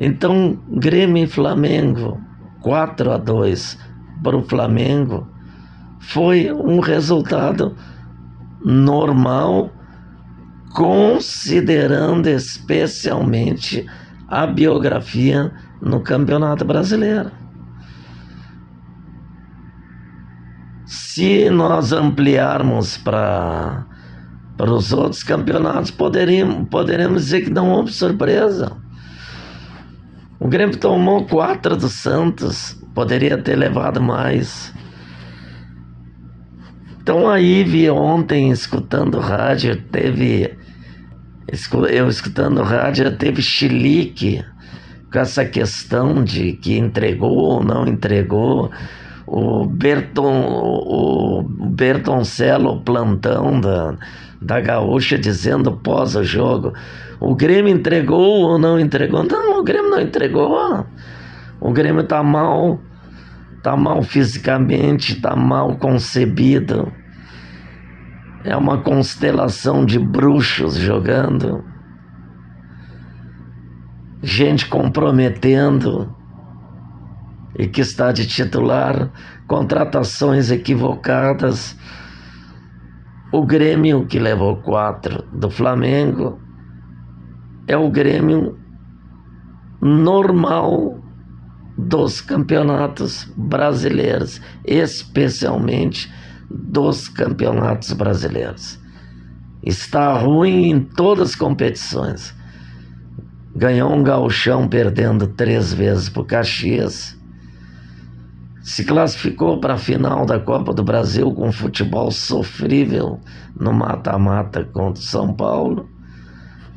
Então, 0.00 0.58
Grêmio 0.68 1.24
e 1.24 1.26
Flamengo, 1.26 2.20
4 2.62 3.12
a 3.12 3.18
2 3.18 3.78
para 4.22 4.36
o 4.36 4.42
Flamengo, 4.42 5.28
foi 6.00 6.52
um 6.52 6.80
resultado 6.80 7.76
normal, 8.64 9.70
considerando 10.76 12.26
especialmente 12.28 13.86
a 14.28 14.46
biografia 14.46 15.50
no 15.80 16.00
Campeonato 16.00 16.66
Brasileiro. 16.66 17.30
Se 20.84 21.48
nós 21.48 21.92
ampliarmos 21.92 22.98
para 22.98 23.86
para 24.54 24.72
os 24.72 24.90
outros 24.90 25.22
campeonatos, 25.22 25.90
poderíamos, 25.90 26.66
poderemos 26.70 27.24
dizer 27.24 27.42
que 27.42 27.50
não 27.50 27.70
houve 27.70 27.92
surpresa. 27.92 28.72
O 30.40 30.48
Grêmio 30.48 30.78
tomou 30.78 31.26
quatro 31.26 31.76
do 31.76 31.90
Santos, 31.90 32.74
poderia 32.94 33.36
ter 33.36 33.54
levado 33.54 34.00
mais. 34.00 34.72
Então 37.02 37.28
aí 37.28 37.64
vi 37.64 37.90
ontem 37.90 38.50
escutando 38.50 39.20
rádio, 39.20 39.76
teve 39.90 40.56
eu 41.90 42.08
escutando 42.08 42.62
rádio, 42.62 43.16
teve 43.16 43.40
chilique 43.40 44.44
com 45.12 45.18
essa 45.18 45.44
questão 45.44 46.24
de 46.24 46.52
que 46.54 46.76
entregou 46.76 47.36
ou 47.36 47.64
não 47.64 47.86
entregou. 47.86 48.70
O, 49.26 49.66
Berton, 49.66 50.44
o 50.48 51.42
Bertoncello, 51.42 52.80
plantão 52.80 53.60
da, 53.60 53.94
da 54.40 54.60
Gaúcha, 54.60 55.18
dizendo 55.18 55.72
pós 55.72 56.14
o 56.16 56.24
jogo: 56.24 56.72
o 57.20 57.34
Grêmio 57.34 57.72
entregou 57.72 58.42
ou 58.42 58.58
não 58.58 58.78
entregou? 58.78 59.22
Não, 59.24 59.60
o 59.60 59.64
Grêmio 59.64 59.90
não 59.90 60.00
entregou. 60.00 60.86
O 61.60 61.72
Grêmio 61.72 62.02
está 62.02 62.22
mal, 62.22 62.80
está 63.56 63.76
mal 63.76 64.02
fisicamente, 64.02 65.14
está 65.14 65.34
mal 65.34 65.76
concebido. 65.76 66.92
É 68.46 68.56
uma 68.56 68.78
constelação 68.78 69.84
de 69.84 69.98
bruxos 69.98 70.76
jogando 70.76 71.64
gente 74.22 74.68
comprometendo 74.68 76.14
e 77.58 77.66
que 77.66 77.80
está 77.80 78.12
de 78.12 78.24
titular, 78.24 79.10
contratações 79.48 80.52
equivocadas. 80.52 81.76
O 83.32 83.44
Grêmio, 83.44 84.06
que 84.06 84.20
levou 84.20 84.58
quatro 84.58 85.24
do 85.32 85.50
Flamengo, 85.50 86.38
é 87.66 87.76
o 87.76 87.90
Grêmio 87.90 88.56
normal 89.80 91.00
dos 91.76 92.20
campeonatos 92.20 93.24
brasileiros, 93.36 94.40
especialmente 94.64 96.08
dos 96.50 97.08
campeonatos 97.08 97.92
brasileiros. 97.92 98.78
Está 99.62 100.12
ruim 100.16 100.70
em 100.70 100.80
todas 100.80 101.30
as 101.30 101.34
competições 101.34 102.36
ganhou 103.56 103.90
um 103.90 104.02
gauchão 104.02 104.68
perdendo 104.68 105.26
três 105.28 105.72
vezes 105.72 106.10
para 106.10 106.20
o 106.20 106.26
Caxias, 106.26 107.18
se 108.62 108.84
classificou 108.84 109.58
para 109.60 109.74
a 109.74 109.78
final 109.78 110.26
da 110.26 110.38
Copa 110.38 110.74
do 110.74 110.84
Brasil 110.84 111.32
com 111.32 111.50
futebol 111.50 112.10
sofrível 112.10 113.18
no 113.58 113.72
mata-mata 113.72 114.62
contra 114.64 115.00
o 115.00 115.04
São 115.04 115.32
Paulo, 115.32 115.88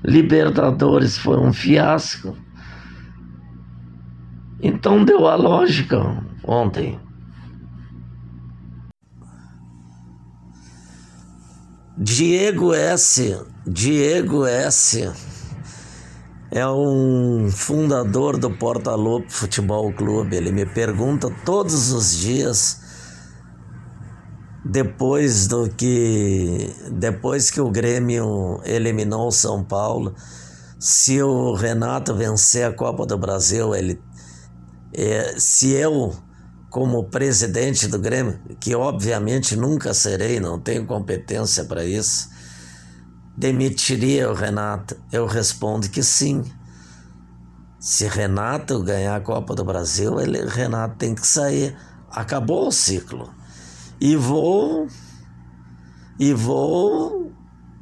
Libertadores 0.01 1.17
foi 1.17 1.37
um 1.37 1.51
fiasco. 1.51 2.37
Então 4.61 5.03
deu 5.03 5.27
a 5.27 5.35
lógica 5.35 6.23
ontem. 6.45 6.97
Diego 12.01 12.73
S. 12.73 13.37
Diego 13.67 14.45
S. 14.45 15.11
É 16.49 16.65
um 16.65 17.51
fundador 17.51 18.37
do 18.37 18.49
Porta 18.49 18.95
Lobo 18.95 19.29
Futebol 19.29 19.91
Clube. 19.91 20.37
Ele 20.37 20.49
me 20.49 20.65
pergunta 20.65 21.29
todos 21.43 21.91
os 21.91 22.17
dias 22.17 22.79
depois 24.63 25.47
do 25.47 25.69
que 25.69 26.73
depois 26.89 27.51
que 27.51 27.59
o 27.59 27.69
Grêmio 27.69 28.61
eliminou 28.63 29.27
o 29.27 29.31
São 29.31 29.61
Paulo, 29.61 30.15
se 30.79 31.21
o 31.21 31.53
Renato 31.53 32.15
vencer 32.15 32.65
a 32.65 32.71
Copa 32.71 33.05
do 33.05 33.17
Brasil, 33.17 33.75
ele 33.75 34.01
é, 34.93 35.35
se 35.37 35.73
eu 35.73 36.13
como 36.69 37.03
presidente 37.05 37.87
do 37.87 37.97
Grêmio, 37.97 38.39
que 38.59 38.75
obviamente 38.75 39.55
nunca 39.55 39.93
serei, 39.93 40.39
não 40.39 40.59
tenho 40.59 40.85
competência 40.85 41.65
para 41.65 41.83
isso, 41.83 42.29
demitiria 43.35 44.29
o 44.29 44.33
Renato? 44.33 44.95
Eu 45.11 45.25
respondo 45.25 45.89
que 45.89 46.03
sim. 46.03 46.43
Se 47.79 48.07
Renato 48.07 48.83
ganhar 48.83 49.15
a 49.15 49.21
Copa 49.21 49.55
do 49.55 49.63
Brasil, 49.63 50.19
ele, 50.19 50.45
Renato 50.45 50.97
tem 50.97 51.15
que 51.15 51.25
sair. 51.25 51.75
Acabou 52.11 52.67
o 52.67 52.71
ciclo. 52.71 53.33
E 53.99 54.15
vou 54.15 54.87
e 56.19 56.33
vou 56.33 57.31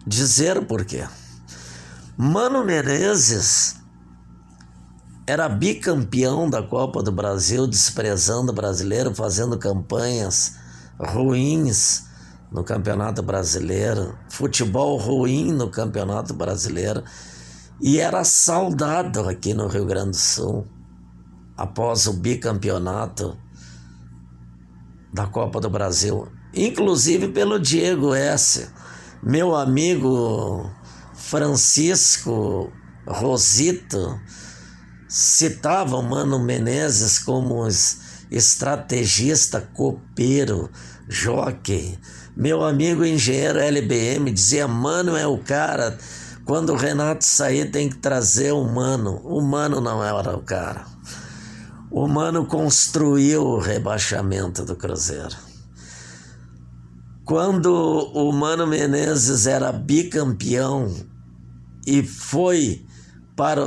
dizer 0.05 0.65
por 0.65 0.85
quê. 0.85 1.05
Mano 2.15 2.63
Menezes 2.63 3.76
era 5.27 5.49
bicampeão 5.49 6.49
da 6.49 6.63
Copa 6.63 7.03
do 7.03 7.11
Brasil, 7.11 7.67
desprezando 7.67 8.53
o 8.53 8.55
brasileiro, 8.55 9.13
fazendo 9.13 9.59
campanhas 9.59 10.55
ruins 10.97 12.05
no 12.49 12.63
Campeonato 12.63 13.21
Brasileiro, 13.21 14.17
futebol 14.29 14.95
ruim 14.97 15.51
no 15.51 15.69
Campeonato 15.69 16.33
Brasileiro, 16.33 17.03
e 17.81 17.99
era 17.99 18.23
saudado 18.23 19.27
aqui 19.27 19.53
no 19.53 19.67
Rio 19.67 19.85
Grande 19.85 20.11
do 20.11 20.15
Sul 20.15 20.65
após 21.57 22.07
o 22.07 22.13
bicampeonato 22.13 23.37
da 25.13 25.27
Copa 25.27 25.59
do 25.59 25.69
Brasil, 25.69 26.29
inclusive 26.53 27.27
pelo 27.27 27.59
Diego 27.59 28.13
S. 28.13 28.69
Meu 29.21 29.53
amigo 29.53 30.71
Francisco 31.13 32.71
Rosito 33.05 34.17
citava 35.07 35.95
o 35.95 36.03
Mano 36.03 36.39
Menezes 36.39 37.19
como 37.19 37.67
estrategista 38.29 39.61
copeiro, 39.73 40.69
jockey. 41.07 41.97
Meu 42.35 42.63
amigo 42.63 43.05
engenheiro 43.05 43.59
LBM 43.59 44.31
dizia: 44.31 44.67
Mano 44.67 45.15
é 45.15 45.25
o 45.25 45.37
cara. 45.37 45.97
Quando 46.45 46.71
o 46.71 46.77
Renato 46.77 47.25
sair, 47.25 47.71
tem 47.71 47.89
que 47.89 47.97
trazer 47.97 48.53
o 48.53 48.63
Mano. 48.63 49.21
O 49.23 49.41
Mano 49.41 49.81
não 49.81 50.03
era 50.03 50.35
o 50.35 50.41
cara. 50.41 50.85
O 51.91 52.07
Mano 52.07 52.45
construiu 52.45 53.43
o 53.43 53.59
rebaixamento 53.59 54.63
do 54.63 54.75
Cruzeiro. 54.75 55.35
Quando 57.25 57.73
o 57.73 58.31
Mano 58.31 58.65
Menezes 58.65 59.47
era 59.47 59.71
bicampeão 59.71 60.95
e 61.85 62.01
foi 62.01 62.85
para 63.35 63.61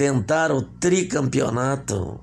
tentar 0.00 0.50
o 0.50 0.62
tricampeonato 0.62 2.18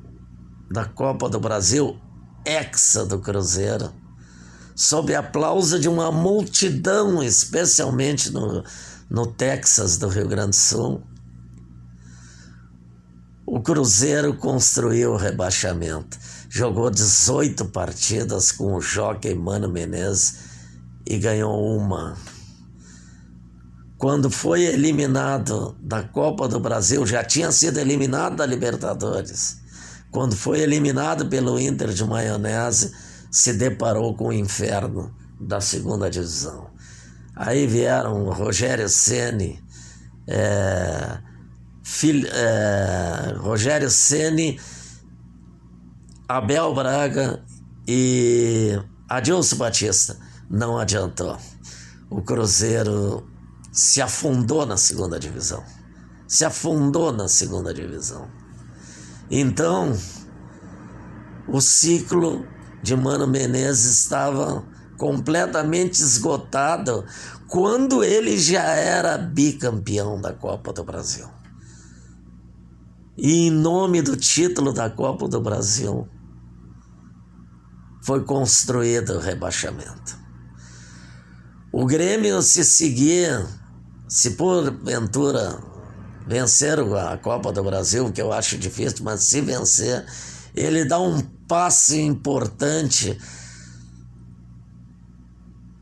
da 0.67 0.83
Copa 0.83 1.29
do 1.29 1.39
Brasil, 1.39 1.95
hexa 2.43 3.05
do 3.05 3.19
Cruzeiro, 3.19 3.93
sob 4.75 5.13
aplauso 5.13 5.79
de 5.79 5.87
uma 5.87 6.11
multidão, 6.11 7.21
especialmente 7.21 8.31
no, 8.31 8.63
no 9.07 9.27
Texas 9.27 9.99
do 9.99 10.07
Rio 10.07 10.27
Grande 10.27 10.49
do 10.49 10.55
Sul, 10.55 11.03
o 13.45 13.61
Cruzeiro 13.61 14.33
construiu 14.33 15.11
o 15.11 15.17
rebaixamento. 15.17 16.17
Jogou 16.49 16.89
18 16.89 17.65
partidas 17.65 18.51
com 18.51 18.73
o 18.73 18.81
Jockey 18.81 19.35
Mano 19.35 19.69
Menezes 19.69 20.39
e 21.05 21.19
ganhou 21.19 21.77
uma. 21.77 22.17
Quando 23.97 24.29
foi 24.29 24.62
eliminado 24.62 25.75
da 25.79 26.03
Copa 26.03 26.47
do 26.47 26.60
Brasil, 26.60 27.05
já 27.05 27.23
tinha 27.23 27.51
sido 27.51 27.79
eliminado 27.79 28.36
da 28.36 28.45
Libertadores. 28.45 29.57
Quando 30.12 30.36
foi 30.36 30.60
eliminado 30.60 31.27
pelo 31.27 31.60
Inter 31.60 31.89
de 31.89 32.03
Maionese, 32.03 32.93
se 33.31 33.53
deparou 33.53 34.15
com 34.15 34.27
o 34.27 34.33
inferno 34.33 35.12
da 35.39 35.60
segunda 35.60 36.10
divisão. 36.10 36.69
Aí 37.36 37.65
vieram 37.65 38.29
Rogério 38.29 38.88
Ceni, 38.88 39.63
é, 40.27 41.17
é, 42.33 43.33
Rogério 43.38 43.89
Ceni, 43.89 44.60
Abel 46.27 46.73
Braga 46.75 47.43
e 47.88 48.79
Adilson 49.10 49.57
Batista. 49.57 50.17
Não 50.49 50.77
adiantou. 50.77 51.38
O 52.10 52.21
Cruzeiro 52.21 53.27
se 53.77 54.01
afundou 54.01 54.65
na 54.65 54.75
segunda 54.75 55.19
divisão. 55.19 55.63
Se 56.27 56.43
afundou 56.43 57.11
na 57.11 57.27
segunda 57.27 57.71
divisão. 57.71 58.27
Então, 59.29 59.95
o 61.47 61.61
ciclo 61.61 62.43
de 62.81 62.95
Mano 62.95 63.27
Menezes 63.27 63.99
estava 63.99 64.65
completamente 64.97 66.01
esgotado 66.01 67.05
quando 67.47 68.03
ele 68.03 68.35
já 68.39 68.63
era 68.63 69.15
bicampeão 69.15 70.19
da 70.19 70.33
Copa 70.33 70.73
do 70.73 70.83
Brasil. 70.83 71.27
E 73.15 73.47
em 73.47 73.51
nome 73.51 74.01
do 74.01 74.17
título 74.17 74.73
da 74.73 74.89
Copa 74.89 75.27
do 75.27 75.39
Brasil, 75.39 76.09
foi 78.03 78.23
construído 78.23 79.13
o 79.13 79.19
rebaixamento. 79.19 80.17
O 81.71 81.85
Grêmio, 81.85 82.41
se 82.41 82.63
seguir 82.63 83.45
se 84.08 84.32
porventura 84.32 85.60
vencer 86.26 86.80
a 86.80 87.17
Copa 87.17 87.52
do 87.52 87.63
Brasil, 87.63 88.12
que 88.12 88.22
eu 88.22 88.32
acho 88.32 88.58
difícil, 88.58 89.04
mas 89.04 89.24
se 89.24 89.41
vencer, 89.41 90.06
ele 90.56 90.86
dá 90.86 91.00
um 91.00 91.22
passo 91.48 91.96
importante 91.96 93.17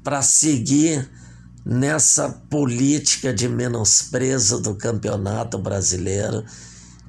para 0.03 0.21
seguir 0.21 1.09
nessa 1.65 2.29
política 2.29 3.33
de 3.33 3.47
menosprezo 3.47 4.61
do 4.61 4.75
campeonato 4.75 5.57
brasileiro 5.57 6.45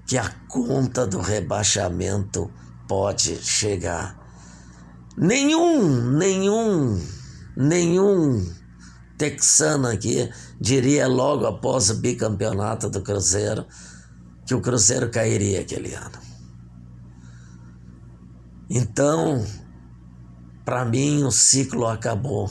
que 0.06 0.16
a 0.16 0.30
conta 0.48 1.06
do 1.06 1.20
rebaixamento 1.20 2.50
pode 2.88 3.36
chegar. 3.42 4.16
Nenhum, 5.16 6.12
nenhum, 6.12 7.02
nenhum 7.54 8.46
texano 9.16 9.88
aqui 9.88 10.30
diria 10.60 11.06
logo 11.06 11.46
após 11.46 11.90
o 11.90 11.94
bicampeonato 11.94 12.88
do 12.90 13.02
Cruzeiro 13.02 13.66
que 14.46 14.54
o 14.54 14.60
Cruzeiro 14.60 15.10
cairia 15.10 15.60
aquele 15.60 15.92
ano. 15.94 16.18
Então, 18.70 19.44
para 20.64 20.84
mim, 20.84 21.24
o 21.24 21.30
ciclo 21.30 21.86
acabou. 21.86 22.50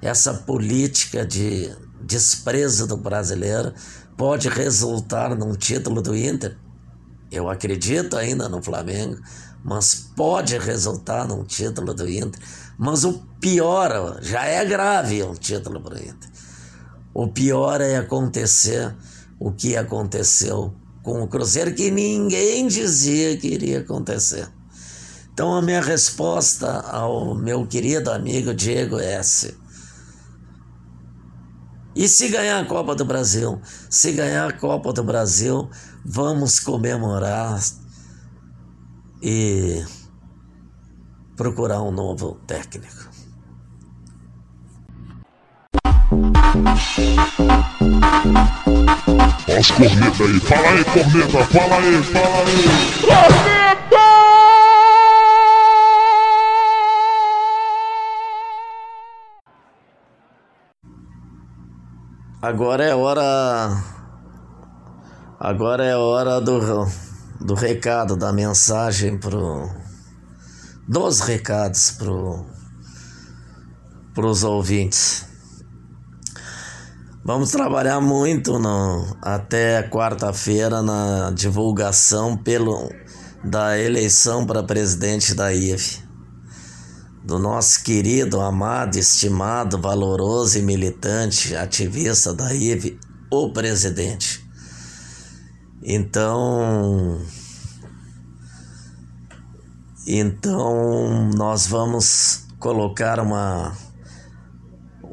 Essa 0.00 0.32
política 0.32 1.26
de 1.26 1.74
desprezo 2.02 2.86
do 2.86 2.96
brasileiro 2.96 3.74
pode 4.16 4.48
resultar 4.48 5.34
num 5.36 5.54
título 5.54 6.00
do 6.00 6.16
Inter. 6.16 6.56
Eu 7.30 7.48
acredito 7.48 8.16
ainda 8.16 8.48
no 8.48 8.62
Flamengo, 8.62 9.20
mas 9.62 9.94
pode 10.16 10.56
resultar 10.58 11.28
num 11.28 11.44
título 11.44 11.94
do 11.94 12.08
Inter. 12.08 12.40
Mas 12.82 13.04
o 13.04 13.12
pior, 13.38 14.20
já 14.22 14.42
é 14.46 14.64
grave 14.64 15.22
um 15.22 15.34
título 15.34 15.82
para 15.82 15.96
o 15.96 15.98
Inter. 15.98 16.30
O 17.12 17.28
pior 17.28 17.78
é 17.82 17.98
acontecer 17.98 18.96
o 19.38 19.52
que 19.52 19.76
aconteceu 19.76 20.74
com 21.02 21.22
o 21.22 21.28
Cruzeiro, 21.28 21.74
que 21.74 21.90
ninguém 21.90 22.66
dizia 22.68 23.36
que 23.36 23.48
iria 23.48 23.80
acontecer. 23.80 24.48
Então, 25.30 25.54
a 25.54 25.60
minha 25.60 25.82
resposta 25.82 26.80
ao 26.80 27.34
meu 27.34 27.66
querido 27.66 28.10
amigo 28.10 28.54
Diego 28.54 28.98
S. 28.98 29.54
E 31.94 32.08
se 32.08 32.28
ganhar 32.28 32.60
a 32.60 32.64
Copa 32.64 32.94
do 32.94 33.04
Brasil? 33.04 33.60
Se 33.90 34.10
ganhar 34.12 34.48
a 34.48 34.58
Copa 34.58 34.90
do 34.90 35.04
Brasil, 35.04 35.68
vamos 36.02 36.58
comemorar 36.58 37.60
e 39.22 39.84
procurar 41.40 41.80
um 41.80 41.90
novo 41.90 42.38
técnico. 42.46 43.08
Os 49.58 49.70
corneta 49.70 50.22
aí, 50.22 50.40
fala 50.40 50.68
aí, 50.68 50.84
corneta, 50.84 51.44
fala 51.46 51.76
aí, 51.76 52.02
fala 52.02 52.44
aí. 52.46 52.64
Agora 62.42 62.84
é 62.84 62.94
hora. 62.94 63.82
Agora 65.38 65.86
é 65.86 65.96
hora 65.96 66.38
do, 66.38 66.86
do 67.40 67.54
recado, 67.54 68.14
da 68.14 68.30
mensagem 68.30 69.16
pro. 69.16 69.89
Dos 70.90 71.20
recados 71.20 71.92
pro. 71.92 72.44
pros 74.12 74.42
ouvintes. 74.42 75.24
Vamos 77.24 77.52
trabalhar 77.52 78.00
muito 78.00 78.58
no, 78.58 79.16
até 79.22 79.88
quarta-feira 79.88 80.82
na 80.82 81.30
divulgação 81.30 82.36
pelo, 82.36 82.90
da 83.44 83.78
eleição 83.78 84.44
para 84.44 84.64
presidente 84.64 85.32
da 85.32 85.54
IFE 85.54 86.02
do 87.22 87.38
nosso 87.38 87.84
querido, 87.84 88.40
amado, 88.40 88.96
estimado, 88.96 89.80
valoroso 89.80 90.58
e 90.58 90.62
militante 90.62 91.54
ativista 91.54 92.34
da 92.34 92.52
IVE, 92.52 92.98
o 93.30 93.52
presidente. 93.52 94.44
Então, 95.84 97.20
então 100.06 101.30
nós 101.36 101.66
vamos 101.66 102.46
colocar 102.58 103.20
uma 103.20 103.76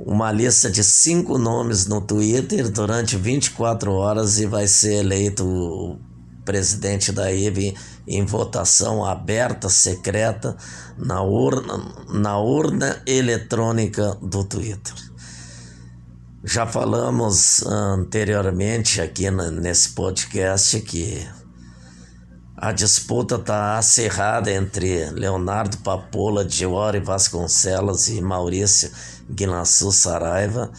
uma 0.06 0.32
lista 0.32 0.69
de 0.69 0.84
cinco 0.84 1.38
nomes 1.38 1.88
no 1.88 2.00
Twitter 2.00 2.69
durante 2.69 3.17
24 3.17 3.91
horas 3.91 4.39
e 4.39 4.45
vai 4.45 4.67
ser 4.67 5.00
eleito 5.00 5.43
o 5.43 5.97
presidente 6.45 7.12
da 7.12 7.32
IVE 7.32 7.76
em 8.08 8.23
votação 8.23 9.04
aberta, 9.04 9.67
secreta, 9.67 10.56
na 10.97 11.21
urna, 11.21 12.06
na 12.10 12.38
urna 12.39 13.02
eletrônica 13.06 14.17
do 14.21 14.45
Twitter. 14.45 14.93
Já 16.43 16.65
falamos 16.65 17.62
anteriormente 17.65 19.02
aqui 19.02 19.30
nesse 19.30 19.89
podcast 19.89 20.80
que 20.80 21.28
a 22.60 22.72
disputa 22.72 23.36
está 23.36 23.78
acirrada 23.78 24.52
entre 24.52 25.12
Leonardo 25.12 25.78
Papola, 25.78 26.48
Giori 26.50 27.00
Vasconcelos 27.00 28.08
e 28.08 28.20
Maurício 28.20 28.91
Guinassu 29.30 29.91
Saraiva 29.91 30.72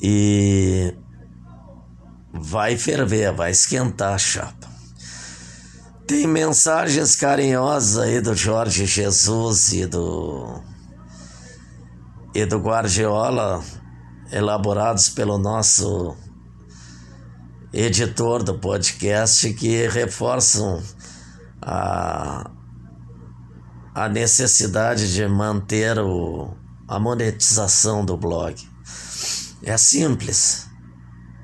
e 0.00 0.96
vai 2.32 2.78
ferver, 2.78 3.34
vai 3.34 3.50
esquentar 3.50 4.14
a 4.14 4.18
chapa. 4.18 4.72
Tem 6.06 6.26
mensagens 6.26 7.14
carinhosas 7.16 7.98
aí 7.98 8.20
do 8.20 8.34
Jorge 8.34 8.86
Jesus 8.86 9.72
e 9.72 9.86
do 9.86 10.62
e 12.34 12.46
do 12.46 12.58
Guardiola 12.58 13.62
elaborados 14.32 15.10
pelo 15.10 15.38
nosso 15.38 16.16
editor 17.76 18.44
do 18.44 18.56
podcast 18.56 19.52
que 19.54 19.88
reforçam 19.88 20.80
a, 21.60 22.48
a 23.92 24.08
necessidade 24.08 25.12
de 25.12 25.26
manter 25.26 25.98
o, 25.98 26.56
a 26.86 27.00
monetização 27.00 28.04
do 28.04 28.16
blog. 28.16 28.54
É 29.64 29.76
simples. 29.76 30.68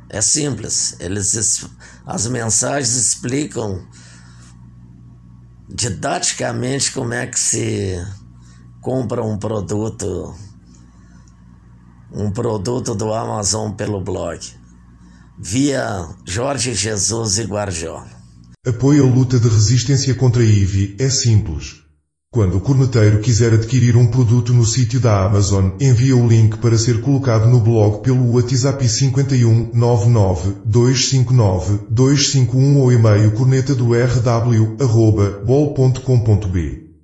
É 0.09 0.21
simples. 0.21 0.95
Eles 1.01 1.67
as 2.07 2.27
mensagens 2.29 2.95
explicam 2.95 3.85
didaticamente 5.69 6.93
como 6.93 7.13
é 7.13 7.27
que 7.27 7.41
se 7.41 8.07
compra 8.81 9.25
um 9.25 9.37
produto 9.37 10.33
um 12.13 12.31
produto 12.31 12.95
do 12.95 13.13
Amazon 13.13 13.73
pelo 13.73 14.01
blog 14.01 14.60
via 15.43 16.07
Jorge 16.27 16.75
Jesus 16.75 17.39
e 17.39 17.45
Guardiola. 17.45 18.11
Apoio 18.67 19.07
a 19.07 19.11
luta 19.11 19.41
de 19.41 19.49
resistência 19.49 20.15
contra 20.15 20.43
a 20.43 20.45
IVI 20.45 20.97
é 20.99 21.09
simples. 21.09 21.77
Quando 22.31 22.59
o 22.59 22.61
corneteiro 22.61 23.21
quiser 23.21 23.55
adquirir 23.55 23.97
um 23.97 24.07
produto 24.07 24.53
no 24.53 24.67
sítio 24.67 25.01
da 25.01 25.25
Amazon, 25.25 25.71
envia 25.81 26.15
o 26.15 26.29
link 26.29 26.59
para 26.59 26.77
ser 26.77 27.01
colocado 27.01 27.49
no 27.49 27.59
blog 27.59 28.03
pelo 28.03 28.35
WhatsApp 28.35 28.87
51 28.87 29.71
99 29.75 30.57
259 30.65 31.87
251 31.91 32.79
ou 32.79 32.93
e-mail 32.93 33.33
corneta 33.33 33.75
do 33.75 33.95
rw@bol.com.b, 33.95 34.77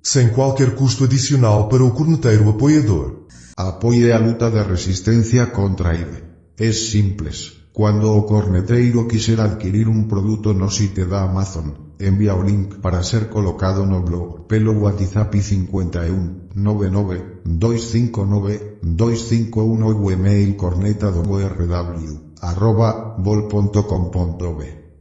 sem 0.03 0.29
qualquer 0.29 0.75
custo 0.75 1.03
adicional 1.05 1.67
para 1.67 1.83
o 1.83 1.91
corneteiro 1.91 2.49
apoiador. 2.49 3.25
Apoie 3.57 4.11
a 4.11 4.19
luta 4.19 4.51
de 4.51 4.61
resistência 4.61 5.47
contra 5.47 5.89
a 5.89 5.95
IVE. 5.95 6.23
É 6.59 6.71
simples. 6.71 7.56
Quando 7.77 8.11
o 8.11 8.25
corneteiro 8.25 9.07
quiser 9.07 9.39
adquirir 9.39 9.87
um 9.87 10.07
produto 10.07 10.51
no 10.51 10.67
sítio 10.71 11.05
da 11.05 11.21
Amazon, 11.29 11.93
envía 11.99 12.33
o 12.33 12.41
link 12.41 12.81
para 12.81 13.03
ser 13.03 13.29
colocado 13.29 13.85
no 13.85 14.01
blog 14.01 14.47
pelo 14.47 14.73
WhatsApp 14.81 15.29
51 15.37 16.49
99 16.55 17.43
259 17.45 18.79
251 18.81 19.93
o 19.93 20.11
email 20.11 20.57
corneta 20.57 21.11
rw 21.11 22.33
arroba 22.41 23.15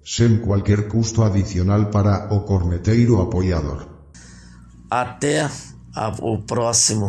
sen 0.05 0.41
cualquier 0.45 0.87
custo 0.87 1.25
adicional 1.25 1.89
para 1.89 2.29
o 2.29 2.45
corneteiro 2.45 3.23
apoiador. 3.23 3.89
Até 4.91 5.49
a, 5.95 6.13
o 6.21 6.45
próximo 6.45 7.09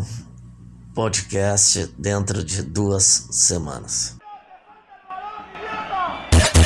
podcast 0.96 1.92
dentro 2.00 2.42
de 2.42 2.64
duas 2.64 3.28
semanas. 3.32 4.17